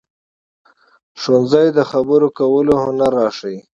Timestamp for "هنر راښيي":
2.83-3.59